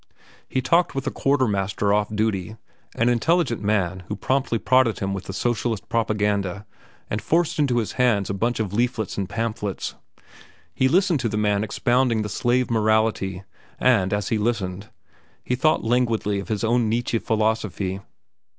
[0.49, 2.57] He talked with a quartermaster off duty,
[2.95, 6.65] an intelligent man who promptly prodded him with the socialist propaganda
[7.07, 9.93] and forced into his hands a bunch of leaflets and pamphlets.
[10.73, 13.43] He listened to the man expounding the slave morality,
[13.79, 14.89] and as he listened,
[15.43, 17.99] he thought languidly of his own Nietzsche philosophy.